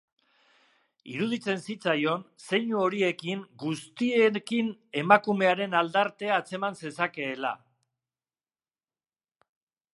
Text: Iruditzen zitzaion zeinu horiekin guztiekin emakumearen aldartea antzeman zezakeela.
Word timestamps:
Iruditzen 1.15 1.59
zitzaion 1.73 2.23
zeinu 2.45 2.79
horiekin 2.85 3.43
guztiekin 3.65 4.71
emakumearen 5.03 5.79
aldartea 5.83 6.35
antzeman 6.45 6.83
zezakeela. 6.85 7.53